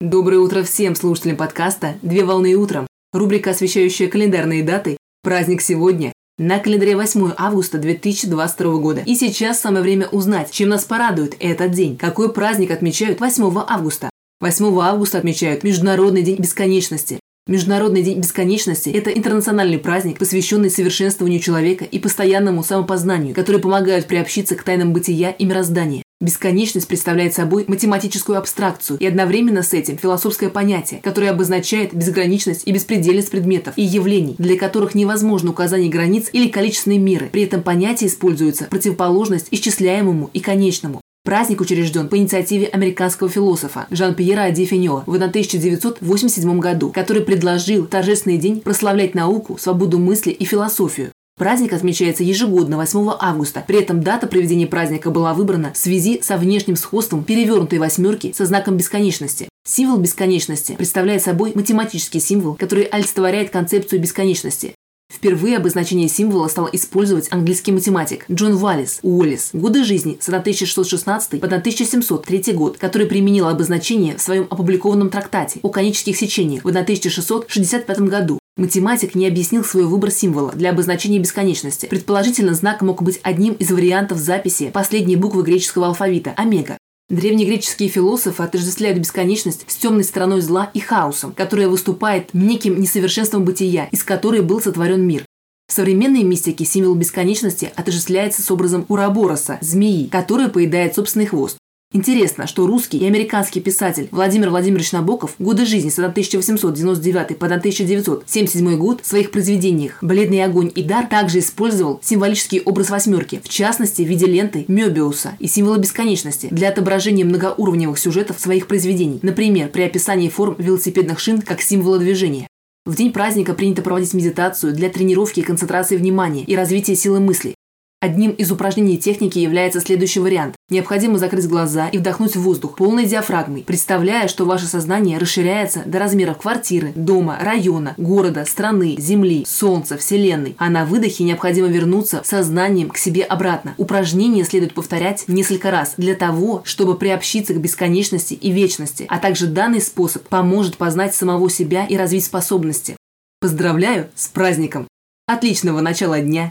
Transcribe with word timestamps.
Доброе 0.00 0.38
утро 0.38 0.62
всем 0.62 0.94
слушателям 0.94 1.36
подкаста 1.36 1.96
«Две 2.00 2.24
волны 2.24 2.54
утром». 2.54 2.86
Рубрика, 3.12 3.50
освещающая 3.50 4.08
календарные 4.08 4.62
даты. 4.62 4.96
Праздник 5.22 5.60
сегодня. 5.60 6.10
На 6.38 6.58
календаре 6.58 6.96
8 6.96 7.32
августа 7.36 7.76
2022 7.76 8.78
года. 8.78 9.02
И 9.04 9.14
сейчас 9.14 9.60
самое 9.60 9.82
время 9.82 10.08
узнать, 10.08 10.52
чем 10.52 10.70
нас 10.70 10.86
порадует 10.86 11.36
этот 11.38 11.72
день. 11.72 11.98
Какой 11.98 12.32
праздник 12.32 12.70
отмечают 12.70 13.20
8 13.20 13.44
августа? 13.68 14.08
8 14.40 14.80
августа 14.80 15.18
отмечают 15.18 15.64
Международный 15.64 16.22
день 16.22 16.40
бесконечности. 16.40 17.20
Международный 17.46 18.02
день 18.02 18.20
бесконечности– 18.20 18.88
это 18.94 19.10
интернациональный 19.10 19.78
праздник, 19.78 20.18
посвященный 20.18 20.70
совершенствованию 20.70 21.40
человека 21.40 21.84
и 21.84 21.98
постоянному 21.98 22.64
самопознанию, 22.64 23.34
который 23.34 23.60
помогают 23.60 24.06
приобщиться 24.06 24.56
к 24.56 24.62
тайнам 24.62 24.94
бытия 24.94 25.30
и 25.30 25.44
мироздания. 25.44 26.02
Бесконечность 26.22 26.86
представляет 26.86 27.32
собой 27.32 27.64
математическую 27.66 28.36
абстракцию 28.36 28.98
и 28.98 29.06
одновременно 29.06 29.62
с 29.62 29.72
этим 29.72 29.96
философское 29.96 30.50
понятие, 30.50 31.00
которое 31.02 31.30
обозначает 31.30 31.94
безграничность 31.94 32.64
и 32.66 32.72
беспредельность 32.72 33.30
предметов 33.30 33.72
и 33.76 33.82
явлений, 33.82 34.34
для 34.36 34.58
которых 34.58 34.94
невозможно 34.94 35.52
указание 35.52 35.88
границ 35.88 36.28
или 36.34 36.48
количественной 36.50 36.98
меры. 36.98 37.30
При 37.32 37.44
этом 37.44 37.62
понятие 37.62 38.10
используется 38.10 38.66
противоположность 38.66 39.48
исчисляемому 39.50 40.28
и 40.34 40.40
конечному. 40.40 41.00
Праздник 41.24 41.62
учрежден 41.62 42.10
по 42.10 42.18
инициативе 42.18 42.66
американского 42.66 43.30
философа 43.30 43.86
Жан-Пьера 43.90 44.42
Ади 44.42 44.66
Финьо 44.66 45.04
в 45.06 45.14
1987 45.14 46.58
году, 46.58 46.92
который 46.92 47.22
предложил 47.22 47.86
торжественный 47.86 48.36
день 48.36 48.60
прославлять 48.60 49.14
науку, 49.14 49.56
свободу 49.58 49.98
мысли 49.98 50.32
и 50.32 50.44
философию. 50.44 51.12
Праздник 51.40 51.72
отмечается 51.72 52.22
ежегодно 52.22 52.76
8 52.76 53.12
августа. 53.18 53.64
При 53.66 53.80
этом 53.80 54.02
дата 54.02 54.26
проведения 54.26 54.66
праздника 54.66 55.10
была 55.10 55.32
выбрана 55.32 55.72
в 55.72 55.78
связи 55.78 56.20
со 56.20 56.36
внешним 56.36 56.76
сходством 56.76 57.24
перевернутой 57.24 57.78
восьмерки 57.78 58.34
со 58.36 58.44
знаком 58.44 58.76
бесконечности. 58.76 59.48
Символ 59.66 59.96
бесконечности 59.96 60.74
представляет 60.76 61.22
собой 61.22 61.52
математический 61.54 62.20
символ, 62.20 62.56
который 62.56 62.82
олицетворяет 62.82 63.48
концепцию 63.48 64.02
бесконечности. 64.02 64.74
Впервые 65.10 65.56
обозначение 65.56 66.10
символа 66.10 66.48
стал 66.48 66.68
использовать 66.70 67.32
английский 67.32 67.72
математик 67.72 68.26
Джон 68.30 68.56
Валлис 68.56 68.98
Уоллес. 69.02 69.48
Годы 69.54 69.82
жизни 69.82 70.18
с 70.20 70.28
1616 70.28 71.40
по 71.40 71.46
1703 71.46 72.52
год, 72.52 72.76
который 72.76 73.06
применил 73.06 73.48
обозначение 73.48 74.18
в 74.18 74.20
своем 74.20 74.46
опубликованном 74.50 75.08
трактате 75.08 75.60
о 75.62 75.70
конических 75.70 76.18
сечениях 76.18 76.64
в 76.64 76.68
1665 76.68 78.00
году. 78.00 78.39
Математик 78.60 79.14
не 79.14 79.26
объяснил 79.26 79.64
свой 79.64 79.84
выбор 79.84 80.10
символа 80.10 80.52
для 80.52 80.68
обозначения 80.68 81.18
бесконечности. 81.18 81.86
Предположительно, 81.86 82.52
знак 82.52 82.82
мог 82.82 83.02
быть 83.02 83.18
одним 83.22 83.54
из 83.54 83.70
вариантов 83.70 84.18
записи 84.18 84.68
последней 84.68 85.16
буквы 85.16 85.44
греческого 85.44 85.86
алфавита– 85.86 86.34
омега. 86.36 86.76
Древнегреческие 87.08 87.88
философы 87.88 88.42
отождествляют 88.42 88.98
бесконечность 88.98 89.64
с 89.66 89.76
темной 89.76 90.04
стороной 90.04 90.42
зла 90.42 90.70
и 90.74 90.78
хаосом, 90.78 91.32
которая 91.32 91.68
выступает 91.68 92.34
неким 92.34 92.78
несовершенством 92.78 93.46
бытия, 93.46 93.88
из 93.92 94.04
которой 94.04 94.42
был 94.42 94.60
сотворен 94.60 95.06
мир. 95.06 95.24
В 95.66 95.72
современной 95.72 96.22
мистике 96.22 96.66
символ 96.66 96.94
бесконечности 96.96 97.72
отождествляется 97.74 98.42
с 98.42 98.50
образом 98.50 98.84
Урабороса, 98.88 99.56
змеи, 99.62 100.06
которая 100.06 100.50
поедает 100.50 100.94
собственный 100.94 101.24
хвост. 101.24 101.56
Интересно, 101.92 102.46
что 102.46 102.68
русский 102.68 102.98
и 102.98 103.06
американский 103.06 103.60
писатель 103.60 104.06
Владимир 104.12 104.50
Владимирович 104.50 104.92
Набоков 104.92 105.34
годы 105.40 105.66
жизни 105.66 105.90
с 105.90 105.98
1899 105.98 107.36
по 107.36 107.46
1977 107.46 108.76
год 108.76 109.00
в 109.02 109.06
своих 109.08 109.32
произведениях 109.32 109.98
«Бледный 110.00 110.44
огонь» 110.44 110.70
и 110.72 110.84
«Дар» 110.84 111.08
также 111.08 111.40
использовал 111.40 111.98
символический 112.00 112.60
образ 112.60 112.90
восьмерки, 112.90 113.40
в 113.42 113.48
частности 113.48 114.02
в 114.02 114.06
виде 114.06 114.26
ленты 114.26 114.66
Мёбиуса 114.68 115.32
и 115.40 115.48
символа 115.48 115.78
бесконечности 115.78 116.46
для 116.52 116.68
отображения 116.68 117.24
многоуровневых 117.24 117.98
сюжетов 117.98 118.38
своих 118.38 118.68
произведений, 118.68 119.18
например, 119.22 119.68
при 119.70 119.82
описании 119.82 120.28
форм 120.28 120.54
велосипедных 120.58 121.18
шин 121.18 121.42
как 121.42 121.60
символа 121.60 121.98
движения. 121.98 122.46
В 122.86 122.94
день 122.94 123.12
праздника 123.12 123.52
принято 123.52 123.82
проводить 123.82 124.14
медитацию 124.14 124.74
для 124.74 124.90
тренировки 124.90 125.40
и 125.40 125.42
концентрации 125.42 125.96
внимания 125.96 126.44
и 126.44 126.54
развития 126.54 126.94
силы 126.94 127.18
мысли. 127.18 127.56
Одним 128.02 128.30
из 128.30 128.50
упражнений 128.50 128.96
техники 128.96 129.38
является 129.38 129.78
следующий 129.78 130.20
вариант. 130.20 130.54
Необходимо 130.70 131.18
закрыть 131.18 131.46
глаза 131.46 131.88
и 131.88 131.98
вдохнуть 131.98 132.34
воздух 132.34 132.74
полной 132.74 133.04
диафрагмой, 133.04 133.62
представляя, 133.62 134.26
что 134.26 134.46
ваше 134.46 134.64
сознание 134.64 135.18
расширяется 135.18 135.82
до 135.84 135.98
размеров 135.98 136.38
квартиры, 136.38 136.92
дома, 136.94 137.38
района, 137.38 137.92
города, 137.98 138.46
страны, 138.46 138.96
земли, 138.98 139.44
солнца, 139.46 139.98
вселенной. 139.98 140.56
А 140.56 140.70
на 140.70 140.86
выдохе 140.86 141.24
необходимо 141.24 141.68
вернуться 141.68 142.22
сознанием 142.24 142.88
к 142.88 142.96
себе 142.96 143.22
обратно. 143.22 143.74
Упражнение 143.76 144.46
следует 144.46 144.72
повторять 144.72 145.24
несколько 145.28 145.70
раз 145.70 145.92
для 145.98 146.14
того, 146.14 146.62
чтобы 146.64 146.96
приобщиться 146.96 147.52
к 147.52 147.60
бесконечности 147.60 148.32
и 148.32 148.50
вечности, 148.50 149.04
а 149.10 149.18
также 149.18 149.46
данный 149.46 149.82
способ 149.82 150.26
поможет 150.26 150.78
познать 150.78 151.14
самого 151.14 151.50
себя 151.50 151.84
и 151.84 151.98
развить 151.98 152.24
способности. 152.24 152.96
Поздравляю 153.40 154.08
с 154.14 154.26
праздником! 154.28 154.88
Отличного 155.26 155.82
начала 155.82 156.18
дня! 156.20 156.50